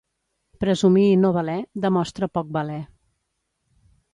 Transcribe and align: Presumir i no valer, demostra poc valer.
Presumir 0.63 1.03
i 1.09 1.19
no 1.25 1.31
valer, 1.35 1.57
demostra 1.85 2.31
poc 2.39 2.51
valer. 2.59 2.81